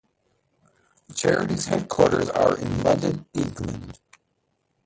[1.07, 3.99] The charity's headquarters are in London, England.